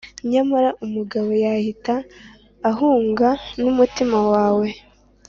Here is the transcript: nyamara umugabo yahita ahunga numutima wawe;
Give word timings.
nyamara 0.31 0.69
umugabo 0.85 1.29
yahita 1.43 1.95
ahunga 2.69 3.29
numutima 3.57 4.19
wawe; 4.31 4.67